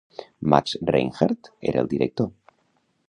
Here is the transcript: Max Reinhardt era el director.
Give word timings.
Max 0.53 0.79
Reinhardt 0.89 1.51
era 1.73 1.83
el 1.85 1.91
director. 1.95 2.31